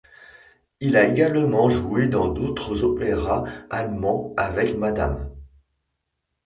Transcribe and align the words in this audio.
Il 0.79 0.97
a 0.97 1.07
également 1.07 1.69
joué 1.69 2.07
dans 2.07 2.29
d'autres 2.29 2.83
opéras 2.85 3.43
allemands 3.69 4.33
avec 4.35 4.75
Mme. 4.75 5.29